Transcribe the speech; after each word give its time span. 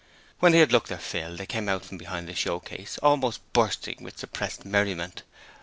When 0.39 0.51
they 0.51 0.57
had 0.57 0.71
looked 0.71 0.87
their 0.87 0.97
fill 0.97 1.37
they 1.37 1.45
came 1.45 1.69
out 1.69 1.85
from 1.85 1.99
behind 1.99 2.27
the 2.27 2.33
showcase, 2.33 2.97
almost 3.03 3.41
bursting 3.53 4.01
with 4.01 4.17
suppressed 4.17 4.65
merriment. 4.65 5.21